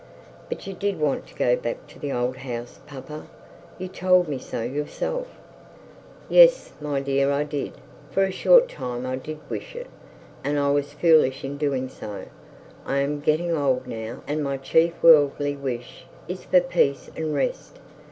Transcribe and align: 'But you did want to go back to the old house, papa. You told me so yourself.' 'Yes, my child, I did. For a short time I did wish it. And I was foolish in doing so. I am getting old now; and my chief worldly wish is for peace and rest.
'But 0.49 0.65
you 0.65 0.73
did 0.73 0.99
want 0.99 1.27
to 1.27 1.35
go 1.35 1.55
back 1.55 1.85
to 1.89 1.99
the 1.99 2.11
old 2.11 2.37
house, 2.37 2.79
papa. 2.87 3.27
You 3.77 3.87
told 3.87 4.27
me 4.27 4.39
so 4.39 4.63
yourself.' 4.63 5.27
'Yes, 6.27 6.73
my 6.81 6.99
child, 7.03 7.31
I 7.31 7.43
did. 7.43 7.73
For 8.09 8.23
a 8.23 8.31
short 8.31 8.67
time 8.67 9.05
I 9.05 9.15
did 9.17 9.37
wish 9.47 9.75
it. 9.75 9.85
And 10.43 10.57
I 10.57 10.71
was 10.71 10.93
foolish 10.93 11.43
in 11.43 11.55
doing 11.57 11.87
so. 11.87 12.23
I 12.83 12.97
am 12.97 13.19
getting 13.19 13.55
old 13.55 13.85
now; 13.85 14.23
and 14.25 14.43
my 14.43 14.57
chief 14.57 14.93
worldly 15.03 15.55
wish 15.55 16.07
is 16.27 16.45
for 16.45 16.61
peace 16.61 17.11
and 17.15 17.35
rest. 17.35 17.77